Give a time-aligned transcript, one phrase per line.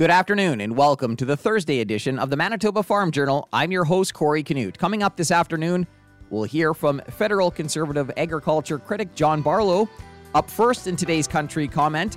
[0.00, 3.50] Good afternoon and welcome to the Thursday edition of the Manitoba Farm Journal.
[3.52, 4.78] I'm your host, Corey Canute.
[4.78, 5.86] Coming up this afternoon,
[6.30, 9.90] we'll hear from federal conservative agriculture critic John Barlow.
[10.34, 12.16] Up first in today's country comment,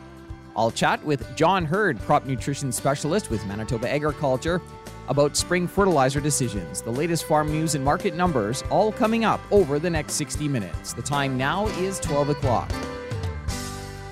[0.55, 4.61] I'll chat with John Heard, crop nutrition specialist with Manitoba Agriculture,
[5.09, 9.77] about spring fertilizer decisions, the latest farm news and market numbers, all coming up over
[9.77, 10.93] the next 60 minutes.
[10.93, 12.71] The time now is 12 o'clock.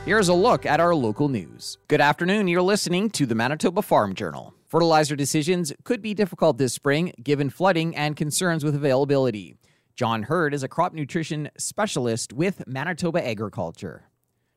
[0.04, 1.77] Here's a look at our local news.
[1.88, 2.47] Good afternoon.
[2.47, 4.55] You're listening to the Manitoba Farm Journal.
[4.65, 9.57] Fertilizer decisions could be difficult this spring given flooding and concerns with availability.
[9.95, 14.06] John Heard is a crop nutrition specialist with Manitoba Agriculture.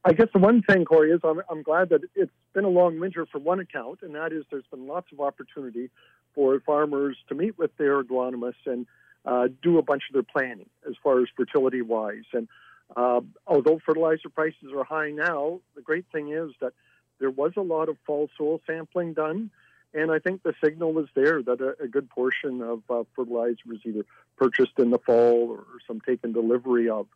[0.07, 2.99] I guess the one thing, Corey, is I'm, I'm glad that it's been a long
[2.99, 5.91] winter for one account, and that is there's been lots of opportunity
[6.35, 8.87] for farmers to meet with their agronomists and
[9.27, 12.25] uh, do a bunch of their planning as far as fertility wise.
[12.33, 12.49] And
[12.97, 16.73] uh, although fertilizer prices are high now, the great thing is that
[17.19, 19.51] there was a lot of fall soil sampling done,
[19.93, 23.63] and I think the signal was there that a, a good portion of uh, fertilizer
[23.67, 24.05] was either
[24.37, 27.07] purchased in the fall or some taken delivery of.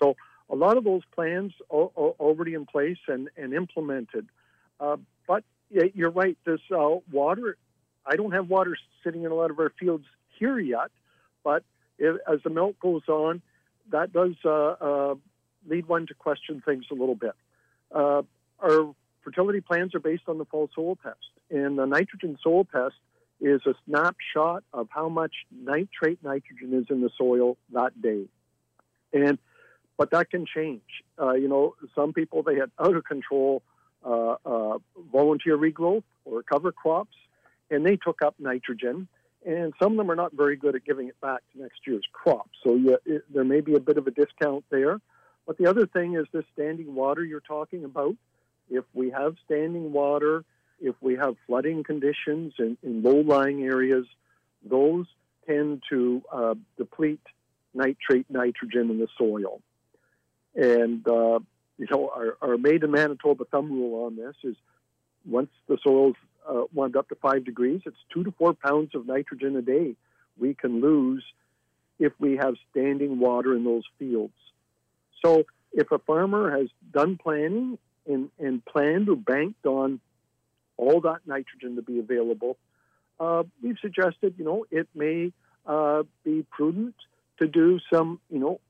[0.00, 0.16] So
[0.50, 4.28] a lot of those plans are, are already in place and, and implemented.
[4.80, 7.56] Uh, but you're right, this uh, water,
[8.06, 10.04] I don't have water sitting in a lot of our fields
[10.38, 10.90] here yet,
[11.42, 11.62] but
[11.98, 13.40] if, as the melt goes on,
[13.90, 15.14] that does uh, uh,
[15.68, 17.34] lead one to question things a little bit.
[17.94, 18.22] Uh,
[18.60, 21.18] our fertility plans are based on the fall soil test,
[21.50, 22.94] and the nitrogen soil test
[23.40, 28.24] is a snapshot of how much nitrate nitrogen is in the soil that day.
[29.12, 29.38] And
[29.96, 30.82] but that can change.
[31.20, 33.62] Uh, you know, some people they had out of control
[34.04, 34.78] uh, uh,
[35.12, 37.16] volunteer regrowth or cover crops,
[37.70, 39.08] and they took up nitrogen
[39.44, 42.04] and some of them are not very good at giving it back to next year's
[42.12, 42.48] crop.
[42.62, 45.00] So yeah, it, there may be a bit of a discount there.
[45.46, 48.16] But the other thing is this standing water you're talking about.
[48.70, 50.44] If we have standing water,
[50.80, 54.06] if we have flooding conditions in, in low-lying areas,
[54.64, 55.06] those
[55.46, 57.20] tend to uh, deplete
[57.74, 59.60] nitrate nitrogen in the soil.
[60.54, 61.40] And uh,
[61.76, 64.56] you know, our, our made in Manitoba thumb rule on this is
[65.26, 66.16] once the soil's
[66.48, 69.96] uh, up to five degrees, it's two to four pounds of nitrogen a day
[70.38, 71.24] we can lose
[71.98, 74.34] if we have standing water in those fields.
[75.24, 80.00] So if a farmer has done planning and, and planned or banked on
[80.76, 82.56] all that nitrogen to be available,
[83.20, 85.32] uh, we've suggested, you know, it may
[85.66, 86.94] uh, be prudent
[87.38, 88.60] to do some, you know,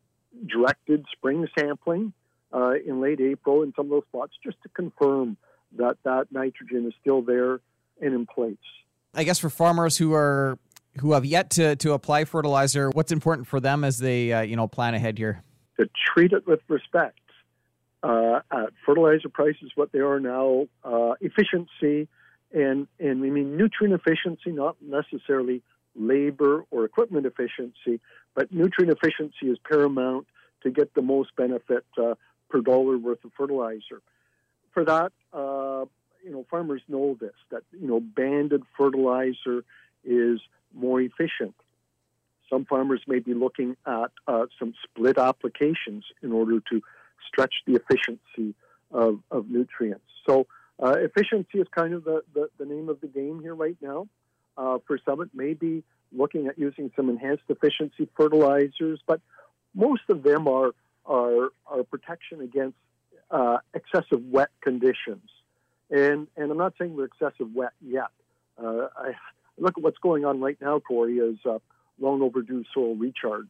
[0.47, 2.13] directed spring sampling
[2.53, 5.37] uh, in late April in some of those spots just to confirm
[5.77, 7.61] that that nitrogen is still there
[8.01, 8.57] and in place.
[9.15, 10.59] I guess for farmers who are
[11.01, 14.57] who have yet to, to apply fertilizer, what's important for them as they uh, you
[14.57, 15.43] know plan ahead here?
[15.79, 17.19] To treat it with respect.
[18.03, 22.07] Uh, at fertilizer prices, what they are now, uh, efficiency,
[22.53, 25.63] and and we mean nutrient efficiency, not necessarily
[25.97, 28.01] labor or equipment efficiency,
[28.35, 30.27] but nutrient efficiency is paramount
[30.63, 32.15] to get the most benefit uh,
[32.51, 34.03] per dollar worth of fertilizer
[34.75, 35.87] for that, uh,
[36.23, 39.65] you know, farmers know this that you know banded fertilizer
[40.05, 40.41] is
[40.75, 41.55] more efficient.
[42.51, 46.83] Some farmers may be looking at uh, some split applications in order to
[47.27, 48.55] stretch the efficiency
[48.91, 50.05] of, of nutrients.
[50.27, 50.47] So
[50.83, 54.09] uh, efficiency is kind of the, the, the, name of the game here right now.
[54.57, 59.21] Uh, for some, it may be looking at using some enhanced efficiency fertilizers, but
[59.75, 60.73] most of them are
[61.07, 62.77] are, are protection against
[63.31, 65.29] uh, excessive wet conditions.
[65.91, 68.09] And, and I'm not saying we're excessive wet yet.
[68.63, 69.13] Uh, I
[69.59, 71.59] look at what's going on right now, Corey, is uh,
[72.01, 73.47] long overdue soil recharge.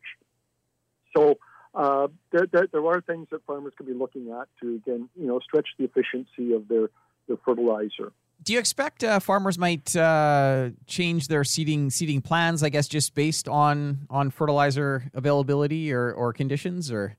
[1.16, 1.38] So
[1.74, 5.26] uh, there, there, there, are things that farmers can be looking at to, again, you
[5.26, 6.88] know, stretch the efficiency of their,
[7.28, 8.12] their fertilizer.
[8.42, 12.62] Do you expect uh, farmers might uh, change their seeding seeding plans?
[12.62, 17.16] I guess just based on on fertilizer availability or, or conditions, or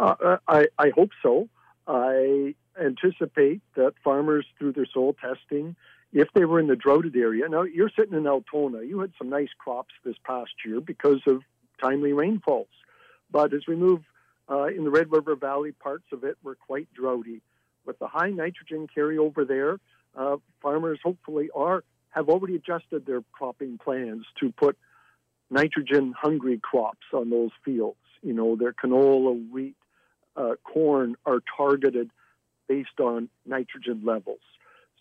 [0.00, 1.48] uh, I, I hope so.
[1.86, 5.76] I anticipate that farmers, through their soil testing,
[6.12, 9.28] if they were in the droughted area, now you're sitting in Altona, you had some
[9.28, 11.42] nice crops this past year because of
[11.80, 12.68] timely rainfalls.
[13.30, 14.00] But as we move
[14.50, 17.42] uh, in the Red River Valley, parts of it were quite droughty.
[17.86, 19.78] With the high nitrogen carryover there,
[20.16, 24.76] uh, farmers hopefully are have already adjusted their cropping plans to put
[25.48, 27.98] nitrogen hungry crops on those fields.
[28.20, 29.76] You know, their canola, wheat,
[30.40, 32.10] uh, corn are targeted
[32.68, 34.40] based on nitrogen levels.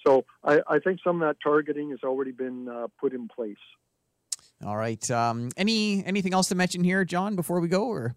[0.06, 3.58] So I, I, think some of that targeting has already been uh, put in place.
[4.66, 5.10] All right.
[5.12, 7.86] Um, any anything else to mention here, John, before we go?
[7.86, 8.16] Or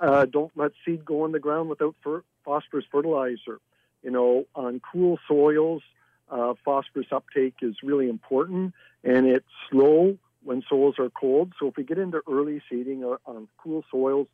[0.00, 3.60] uh, don't let seed go on the ground without fer- phosphorus fertilizer.
[4.02, 5.82] You know, on cool soils,
[6.30, 8.74] uh, phosphorus uptake is really important,
[9.04, 11.52] and it's slow when soils are cold.
[11.58, 14.28] So if we get into early seeding on cool soils,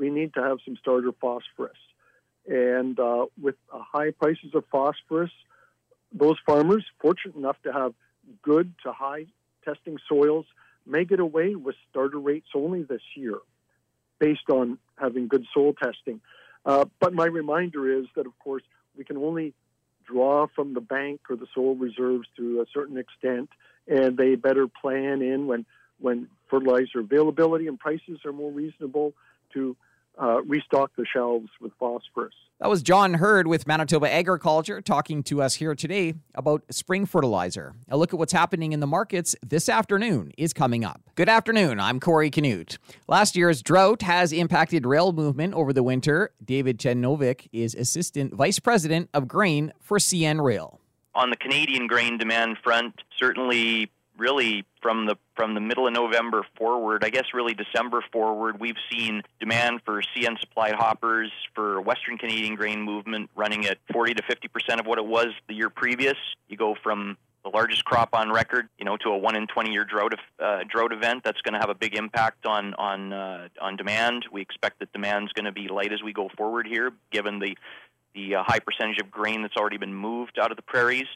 [0.00, 1.76] we need to have some starter phosphorus.
[2.48, 5.30] And uh, with uh, high prices of phosphorus,
[6.10, 7.92] those farmers, fortunate enough to have
[8.42, 9.26] good to high
[9.64, 10.46] testing soils,
[10.86, 13.38] may get away with starter rates only this year
[14.18, 16.20] based on having good soil testing.
[16.64, 18.62] Uh, but my reminder is that, of course,
[18.96, 19.52] we can only
[20.10, 23.50] draw from the bank or the soil reserves to a certain extent,
[23.86, 25.64] and they better plan in when
[26.00, 29.12] when fertilizer availability and prices are more reasonable
[29.52, 29.76] to
[30.20, 32.34] uh, restock the shelves with phosphorus.
[32.60, 37.74] That was John Heard with Manitoba Agriculture talking to us here today about spring fertilizer.
[37.88, 41.00] A look at what's happening in the markets this afternoon is coming up.
[41.14, 41.80] Good afternoon.
[41.80, 42.76] I'm Corey Canute.
[43.08, 46.32] Last year's drought has impacted rail movement over the winter.
[46.44, 50.80] David Chenovic is Assistant Vice President of Grain for CN Rail.
[51.14, 53.90] On the Canadian grain demand front, certainly
[54.20, 58.76] really from the from the middle of November forward, I guess really December forward, we've
[58.92, 64.22] seen demand for CN supplied hoppers for Western Canadian grain movement running at 40 to
[64.22, 66.16] 50 percent of what it was the year previous.
[66.48, 69.72] You go from the largest crop on record, you know, to a one in 20
[69.72, 71.24] year drought uh, drought event.
[71.24, 74.26] That's going to have a big impact on on uh, on demand.
[74.30, 77.56] We expect that demand's going to be light as we go forward here, given the
[78.14, 81.06] the uh, high percentage of grain that's already been moved out of the prairies.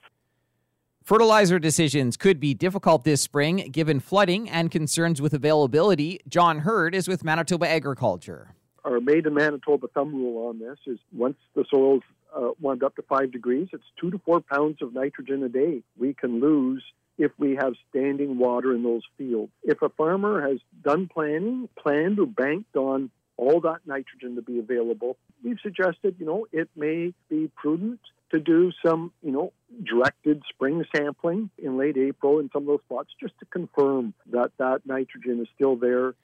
[1.05, 6.19] Fertilizer decisions could be difficult this spring given flooding and concerns with availability.
[6.27, 8.55] John Heard is with Manitoba Agriculture.
[8.87, 12.03] Our made in Manitoba thumb rule on this is once the soil's
[12.35, 15.83] uh, warmed up to five degrees, it's two to four pounds of nitrogen a day
[15.99, 16.83] we can lose
[17.19, 19.53] if we have standing water in those fields.
[19.63, 24.59] If a farmer has done planning, planned or banked on all that nitrogen to be
[24.59, 28.01] available, we've suggested, you know, it may be prudent
[28.35, 29.53] to do some, you know,
[29.85, 34.51] directed spring sampling in late April in some of those spots just to confirm that
[34.59, 36.15] that nitrogen is still there.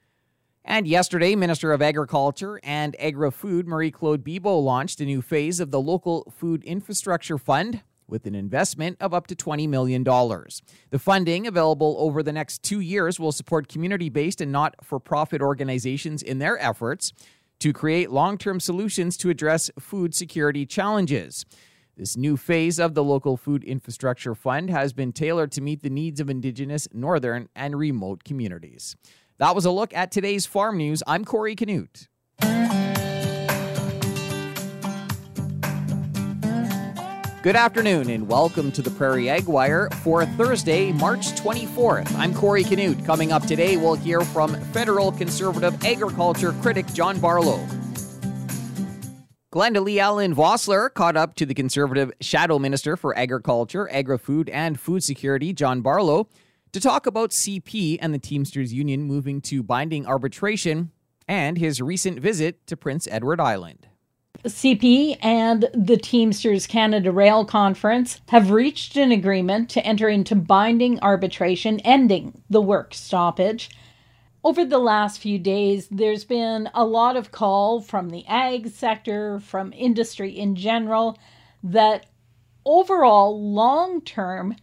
[0.65, 5.59] And yesterday, Minister of Agriculture and Agri Food Marie Claude Bibeau launched a new phase
[5.59, 10.03] of the Local Food Infrastructure Fund with an investment of up to $20 million.
[10.03, 14.99] The funding, available over the next two years, will support community based and not for
[14.99, 17.13] profit organizations in their efforts
[17.59, 21.45] to create long term solutions to address food security challenges.
[21.97, 25.89] This new phase of the Local Food Infrastructure Fund has been tailored to meet the
[25.89, 28.95] needs of Indigenous, northern, and remote communities.
[29.39, 31.03] That was a look at today's farm news.
[31.05, 32.07] I'm Corey Canute.
[37.43, 42.15] Good afternoon and welcome to the Prairie Ag Wire for Thursday, March 24th.
[42.15, 43.03] I'm Corey Canute.
[43.03, 47.59] Coming up today, we'll hear from federal conservative agriculture critic John Barlow.
[49.51, 54.47] Glenda Lee Allen Vossler caught up to the conservative shadow minister for agriculture, agri food,
[54.47, 56.29] and food security, John Barlow,
[56.71, 60.91] to talk about CP and the Teamsters Union moving to binding arbitration
[61.27, 63.87] and his recent visit to Prince Edward Island.
[64.45, 70.97] CP and the Teamsters Canada Rail Conference have reached an agreement to enter into binding
[71.01, 73.69] arbitration ending the work stoppage
[74.43, 79.39] over the last few days, there's been a lot of call from the ag sector,
[79.39, 81.17] from industry in general,
[81.63, 82.07] that
[82.65, 84.55] overall, long term,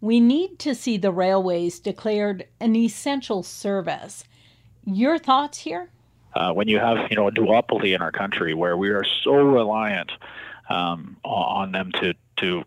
[0.00, 4.24] we need to see the railways declared an essential service.
[4.84, 5.90] Your thoughts here?
[6.34, 9.32] Uh, when you have you know a duopoly in our country where we are so
[9.32, 10.12] reliant
[10.68, 12.64] um, on them to to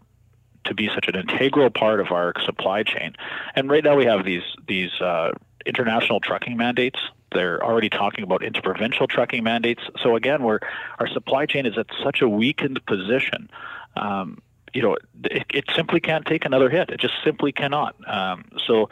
[0.65, 3.15] to be such an integral part of our supply chain,
[3.55, 5.31] and right now we have these these uh,
[5.65, 6.99] international trucking mandates.
[7.31, 9.81] They're already talking about interprovincial trucking mandates.
[10.01, 10.59] So again, where
[10.99, 13.49] our supply chain is at such a weakened position,
[13.95, 14.39] um,
[14.73, 16.89] you know, it, it, simply can't take another hit.
[16.89, 17.95] It just simply cannot.
[18.07, 18.89] Um, so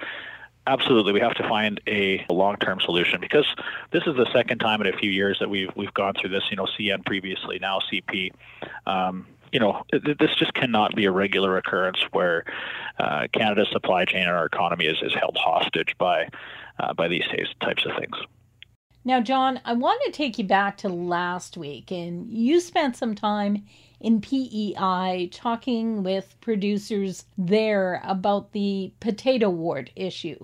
[0.68, 3.48] absolutely we have to find a long-term solution because
[3.92, 6.44] this is the second time in a few years that we've we've gone through this
[6.52, 8.32] you know CN previously now CP
[8.86, 12.46] um, you know, this just cannot be a regular occurrence where
[13.00, 16.30] uh, Canada's supply chain and our economy is, is held hostage by
[16.82, 17.24] uh, by these
[17.62, 18.16] types of things.
[19.04, 23.16] Now, John, I want to take you back to last week, and you spent some
[23.16, 23.66] time
[24.00, 30.38] in PEI talking with producers there about the potato wart issue.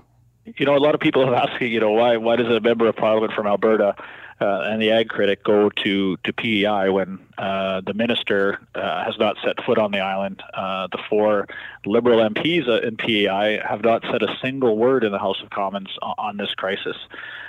[0.45, 2.87] You know, a lot of people have asked, you know, why why does a member
[2.87, 3.95] of parliament from Alberta
[4.39, 9.17] uh, and the ag critic go to to PEI when uh, the minister uh, has
[9.17, 10.43] not set foot on the island.
[10.53, 11.47] Uh, the four
[11.85, 15.49] Liberal MPs uh, in PEI have not said a single word in the House of
[15.49, 16.97] Commons on, on this crisis.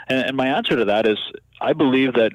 [0.08, 1.18] And, and, my answer to that is,
[1.60, 2.32] I believe that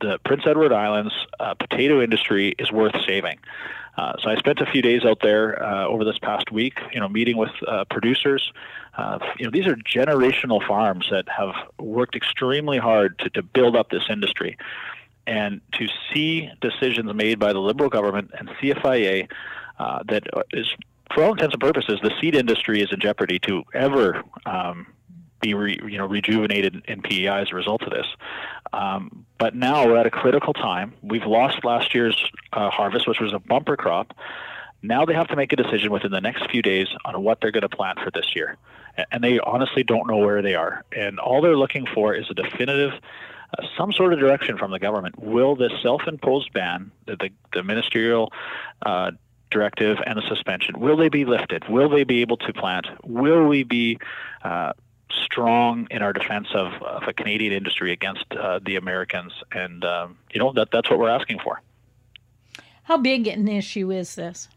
[0.00, 3.38] the Prince Edward Islands uh, potato industry is worth saving.
[3.96, 7.00] Uh, so I spent a few days out there uh, over this past week, you
[7.00, 8.52] know, meeting with uh, producers.
[8.96, 13.76] Uh, you know, these are generational farms that have worked extremely hard to, to build
[13.76, 14.56] up this industry.
[15.26, 19.30] And to see decisions made by the Liberal government and CFIA
[19.78, 20.74] uh, that is,
[21.14, 24.86] for all intents and purposes, the seed industry is in jeopardy to ever um,
[25.40, 28.06] be re, you know rejuvenated in PEI as a result of this.
[28.72, 30.94] Um, but now we're at a critical time.
[31.02, 34.14] We've lost last year's uh, harvest, which was a bumper crop.
[34.82, 37.50] Now they have to make a decision within the next few days on what they're
[37.50, 38.56] going to plant for this year,
[39.10, 40.84] and they honestly don't know where they are.
[40.92, 42.92] And all they're looking for is a definitive.
[43.58, 45.18] Uh, some sort of direction from the government.
[45.18, 48.32] Will this self-imposed ban, the, the, the ministerial
[48.86, 49.10] uh,
[49.50, 51.68] directive and the suspension, will they be lifted?
[51.68, 52.86] Will they be able to plant?
[53.04, 53.98] Will we be
[54.44, 54.72] uh,
[55.24, 60.18] strong in our defense of, of a Canadian industry against uh, the Americans, and um,
[60.32, 61.60] you know that that's what we're asking for.
[62.84, 64.48] How big an issue is this?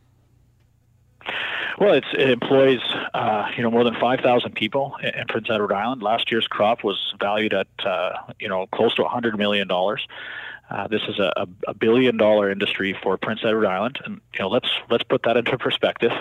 [1.80, 2.82] Well, it employs
[3.14, 6.04] uh, you know more than five thousand people in Prince Edward Island.
[6.04, 10.08] Last year's crop was valued at uh, you know close to hundred million dollars.
[10.70, 14.48] Uh, this is a, a, billion dollar industry for Prince Edward Island, and you know
[14.48, 16.12] let's let's put that into perspective.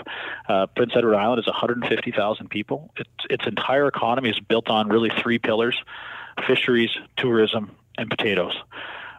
[0.47, 2.91] Uh, Prince Edward Island is 150,000 people.
[2.97, 5.81] Its its entire economy is built on really three pillars:
[6.45, 8.53] fisheries, tourism, and potatoes.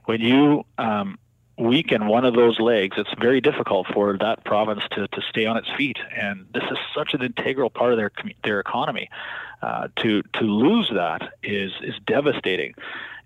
[0.05, 1.19] When you um,
[1.59, 5.57] weaken one of those legs, it's very difficult for that province to, to stay on
[5.57, 5.99] its feet.
[6.15, 8.13] And this is such an integral part of their
[8.45, 9.09] their economy.
[9.63, 12.75] Uh, to to lose that is is devastating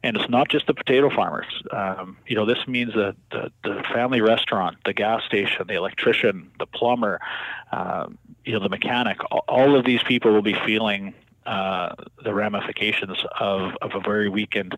[0.02, 1.62] and it's not just the potato farmers.
[1.70, 6.50] Um, you know, this means that the, the family restaurant, the gas station, the electrician,
[6.58, 7.20] the plumber,
[7.72, 8.06] uh,
[8.44, 9.18] you know, the mechanic.
[9.48, 11.14] All of these people will be feeling
[11.46, 14.76] uh, the ramifications of, of a very weakened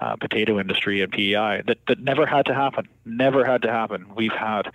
[0.00, 2.88] uh, potato industry and PEI that, that never had to happen.
[3.04, 4.06] Never had to happen.
[4.14, 4.70] We've had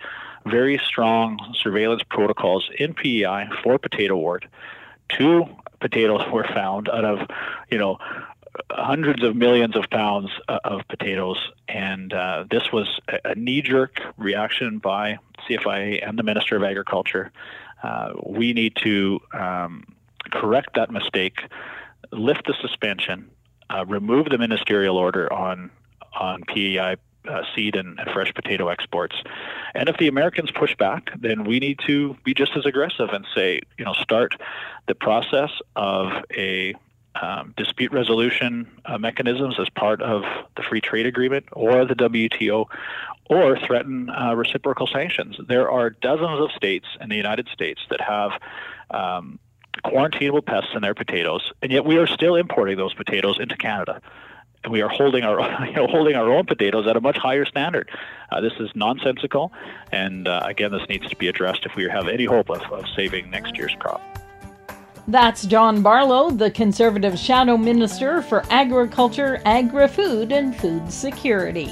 [0.46, 4.46] very strong surveillance protocols in PEI for potato wart.
[5.08, 5.46] Two
[5.80, 7.28] potatoes were found out of,
[7.70, 7.98] you know,
[8.70, 14.00] hundreds of millions of pounds uh, of potatoes, and uh, this was a, a knee-jerk
[14.16, 15.18] reaction by
[15.48, 17.32] CFIA and the Minister of Agriculture.
[17.82, 19.84] Uh, we need to um,
[20.30, 21.40] correct that mistake,
[22.12, 23.30] lift the suspension,
[23.70, 25.70] uh, remove the ministerial order on
[26.14, 26.96] on PEI
[27.28, 29.16] uh, seed and, and, fresh potato exports.
[29.74, 33.26] And if the Americans push back, then we need to be just as aggressive and
[33.34, 34.34] say, you know, start
[34.86, 36.74] the process of a
[37.20, 40.22] um, dispute resolution uh, mechanisms as part of
[40.56, 42.66] the free trade agreement or the WTO,
[43.30, 45.36] or threaten uh, reciprocal sanctions.
[45.48, 48.32] There are dozens of states in the United States that have
[48.90, 49.38] um,
[49.84, 54.00] quarantinable pests in their potatoes, and yet we are still importing those potatoes into Canada.
[54.62, 57.44] And we are holding our, you know, holding our own potatoes at a much higher
[57.44, 57.90] standard.
[58.30, 59.52] Uh, this is nonsensical,
[59.92, 62.84] and uh, again, this needs to be addressed if we have any hope of, of
[62.94, 64.23] saving next year's crop.
[65.06, 71.70] That's John Barlow, the Conservative Shadow Minister for Agriculture, Agri Food, and Food Security.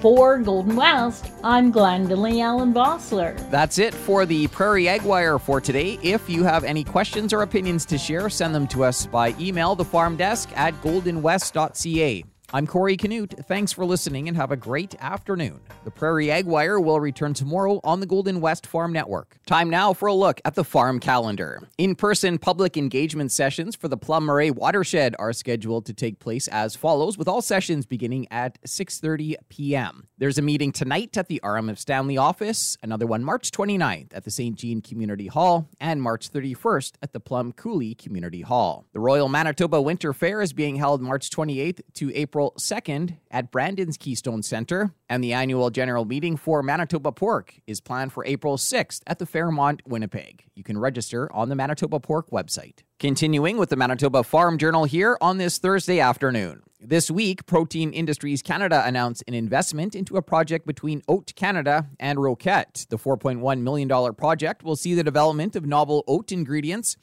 [0.00, 3.36] For Golden West, I'm Glendalee Allen Vossler.
[3.50, 5.98] That's it for the Prairie Ag Wire for today.
[6.02, 9.74] If you have any questions or opinions to share, send them to us by email,
[9.74, 12.24] the farm desk at goldenwest.ca.
[12.50, 13.34] I'm Corey Canute.
[13.46, 15.60] Thanks for listening and have a great afternoon.
[15.84, 19.36] The Prairie Ag Wire will return tomorrow on the Golden West Farm Network.
[19.44, 21.60] Time now for a look at the farm calendar.
[21.76, 26.48] In person public engagement sessions for the Plum Murray watershed are scheduled to take place
[26.48, 30.08] as follows, with all sessions beginning at 6.30 p.m.
[30.16, 34.24] There's a meeting tonight at the RM of Stanley office, another one March 29th at
[34.24, 34.56] the St.
[34.56, 38.86] Jean Community Hall, and March 31st at the Plum Coulee Community Hall.
[38.94, 43.50] The Royal Manitoba Winter Fair is being held March 28th to April April 2nd at
[43.50, 48.56] Brandon's Keystone Center, and the annual general meeting for Manitoba Pork is planned for April
[48.56, 50.44] 6th at the Fairmont, Winnipeg.
[50.54, 52.84] You can register on the Manitoba Pork website.
[53.00, 56.62] Continuing with the Manitoba Farm Journal here on this Thursday afternoon.
[56.80, 62.20] This week, Protein Industries Canada announced an investment into a project between Oat Canada and
[62.20, 62.86] Roquette.
[62.88, 66.96] The $4.1 million project will see the development of novel oat ingredients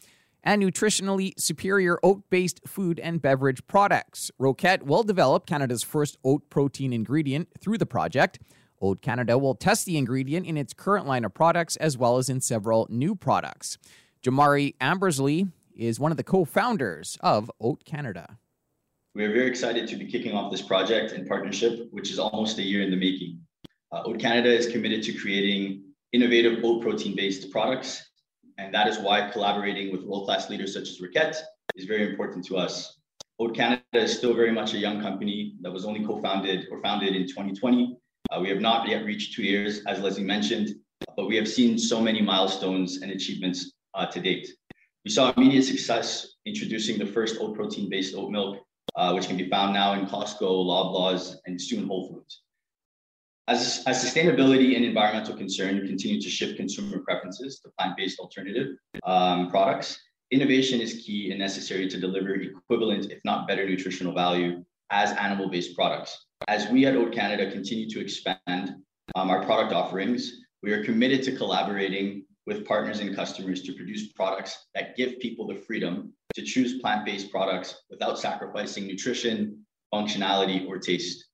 [0.45, 4.31] and nutritionally superior oat based food and beverage products.
[4.39, 8.39] Roquette will develop Canada's first oat protein ingredient through the project.
[8.81, 12.29] Oat Canada will test the ingredient in its current line of products as well as
[12.29, 13.77] in several new products.
[14.23, 18.37] Jamari Ambersley is one of the co founders of Oat Canada.
[19.15, 22.57] We are very excited to be kicking off this project in partnership, which is almost
[22.57, 23.39] a year in the making.
[23.91, 28.04] Uh, Oat Canada is committed to creating innovative oat protein based products
[28.57, 31.41] and that is why collaborating with world-class leaders such as Roquette
[31.75, 32.99] is very important to us.
[33.39, 37.15] Oat Canada is still very much a young company that was only co-founded or founded
[37.15, 37.97] in 2020.
[38.31, 40.69] Uh, we have not yet reached two years, as Leslie mentioned,
[41.17, 44.47] but we have seen so many milestones and achievements uh, to date.
[45.03, 49.37] We saw immediate success introducing the first oat protein based oat milk, uh, which can
[49.37, 52.41] be found now in Costco, Loblaws, and soon Whole Foods.
[53.47, 58.77] As, as sustainability and environmental concern continue to shift consumer preferences to plant based alternative
[59.03, 59.99] um, products,
[60.31, 65.47] innovation is key and necessary to deliver equivalent, if not better, nutritional value as animal
[65.47, 66.25] based products.
[66.47, 68.75] As we at Oat Canada continue to expand
[69.15, 74.11] um, our product offerings, we are committed to collaborating with partners and customers to produce
[74.13, 80.67] products that give people the freedom to choose plant based products without sacrificing nutrition, functionality,
[80.67, 81.25] or taste.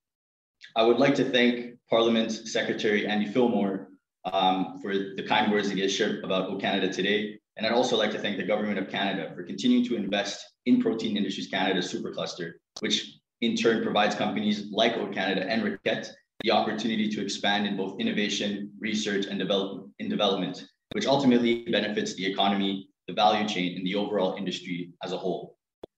[0.76, 3.90] I would like to thank Parliament Secretary Andy Fillmore
[4.32, 7.38] um, for the kind words that he has shared about Oat Canada today.
[7.58, 10.82] And I'd also like to thank the Government of Canada for continuing to invest in
[10.82, 16.10] Protein Industries Canada Supercluster, which in turn provides companies like Oat Canada and Roquette
[16.44, 22.16] the opportunity to expand in both innovation, research, and develop, in development, which ultimately benefits
[22.16, 25.56] the economy, the value chain, and the overall industry as a whole.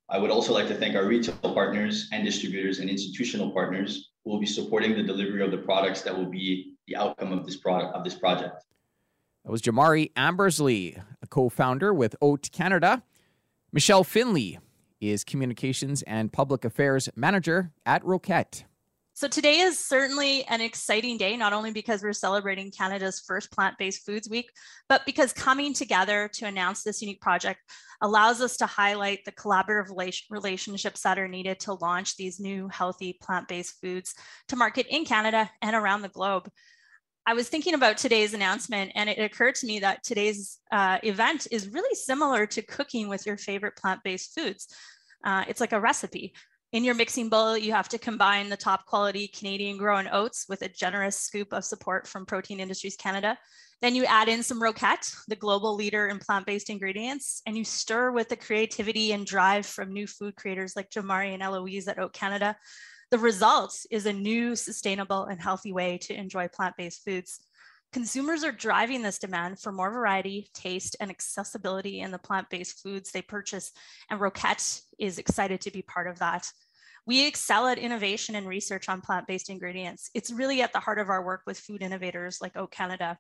[0.10, 4.40] I would also like to thank our retail partners and distributors and institutional partners will
[4.40, 7.94] be supporting the delivery of the products that will be the outcome of this product
[7.96, 8.64] of this project.
[9.44, 13.04] That was Jamari Ambersley, a co-founder with Oat Canada.
[13.72, 14.60] Michelle Finley
[15.02, 18.64] is Communications and Public Affairs Manager at Roquette.
[19.16, 24.04] So today is certainly an exciting day, not only because we're celebrating Canada's first plant-based
[24.04, 24.50] foods week,
[24.90, 27.60] but because coming together to announce this unique project
[28.02, 29.92] allows us to highlight the collaborative
[30.32, 34.16] relationships that are needed to launch these new healthy plant-based foods
[34.48, 36.50] to market in Canada and around the globe.
[37.28, 41.48] I was thinking about today's announcement, and it occurred to me that today's uh, event
[41.52, 44.68] is really similar to cooking with your favorite plant-based foods.
[45.24, 46.34] Uh, it's like a recipe.
[46.74, 50.64] In your mixing bowl, you have to combine the top quality Canadian grown oats with
[50.64, 53.38] a generous scoop of support from Protein Industries Canada.
[53.84, 58.12] Then you add in some Roquette, the global leader in plant-based ingredients, and you stir
[58.12, 62.14] with the creativity and drive from new food creators like Jamari and Eloise at Oat
[62.14, 62.58] Canada.
[63.12, 67.40] The result is a new, sustainable, and healthy way to enjoy plant-based foods.
[67.92, 72.82] Consumers are driving this demand for more variety, taste, and accessibility in the plant based
[72.82, 73.72] foods they purchase,
[74.10, 76.52] and Roquette is excited to be part of that.
[77.06, 80.10] We excel at innovation and research on plant based ingredients.
[80.14, 83.18] It's really at the heart of our work with food innovators like Oat Canada.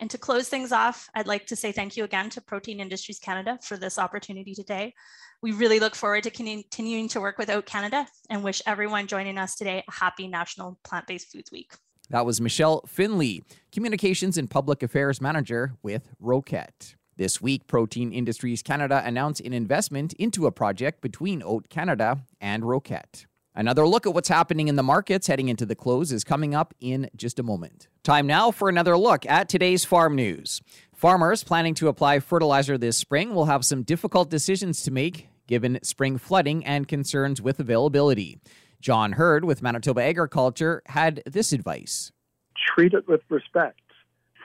[0.00, 3.20] And to close things off, I'd like to say thank you again to Protein Industries
[3.20, 4.92] Canada for this opportunity today.
[5.40, 9.38] We really look forward to continuing to work with Oat Canada and wish everyone joining
[9.38, 11.72] us today a happy National Plant Based Foods Week.
[12.10, 16.96] That was Michelle Finley, Communications and Public Affairs Manager with Roquette.
[17.16, 22.64] This week, Protein Industries Canada announced an investment into a project between Oat Canada and
[22.64, 23.26] Roquette.
[23.54, 26.74] Another look at what's happening in the markets heading into the close is coming up
[26.80, 27.86] in just a moment.
[28.02, 30.60] Time now for another look at today's farm news.
[30.92, 35.78] Farmers planning to apply fertilizer this spring will have some difficult decisions to make given
[35.84, 38.40] spring flooding and concerns with availability.
[38.80, 42.10] John Heard with Manitoba Agriculture had this advice
[42.74, 43.83] Treat it with respect.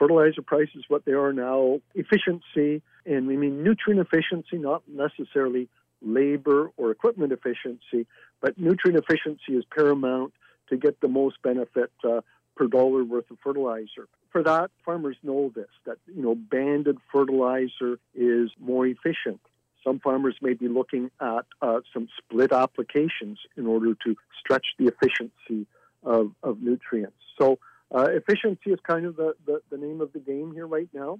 [0.00, 5.68] Fertilizer prices, what they are now, efficiency, and we mean nutrient efficiency, not necessarily
[6.00, 8.06] labor or equipment efficiency,
[8.40, 10.32] but nutrient efficiency is paramount
[10.70, 12.22] to get the most benefit uh,
[12.56, 14.08] per dollar worth of fertilizer.
[14.30, 19.40] For that, farmers know this that you know banded fertilizer is more efficient.
[19.84, 24.86] Some farmers may be looking at uh, some split applications in order to stretch the
[24.86, 25.66] efficiency
[26.02, 27.16] of, of nutrients.
[27.40, 27.58] So,
[27.94, 31.18] uh, efficiency is kind of the, the, the name of the game here right now.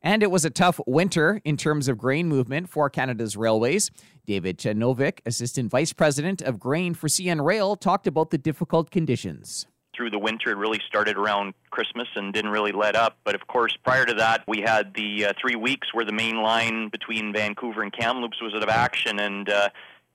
[0.00, 3.90] And it was a tough winter in terms of grain movement for Canada's railways.
[4.26, 9.66] David Chenovic, Assistant Vice President of Grain for CN Rail, talked about the difficult conditions
[9.96, 10.50] through the winter.
[10.50, 13.18] It really started around Christmas and didn't really let up.
[13.24, 16.40] But of course, prior to that, we had the uh, three weeks where the main
[16.40, 19.68] line between Vancouver and Kamloops was out of action, and uh,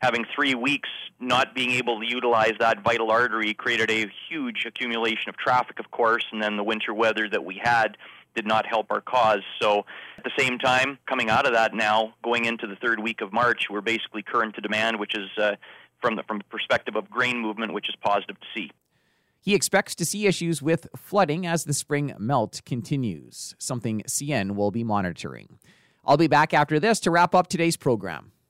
[0.04, 0.90] having three weeks
[1.22, 5.90] not being able to utilize that vital artery created a huge accumulation of traffic, of
[5.92, 7.96] course, and then the winter weather that we had
[8.36, 9.44] did not help our cause.
[9.62, 9.86] So
[10.18, 13.32] at the same time, coming out of that now, going into the third week of
[13.32, 15.56] March, we're basically current to demand, which is uh,
[16.02, 18.72] from the from the perspective of grain movement, which is positive to see.
[19.40, 24.72] He expects to see issues with flooding as the spring melt continues, something CN will
[24.72, 25.60] be monitoring.
[26.06, 28.33] I'll be back after this to wrap up today's program.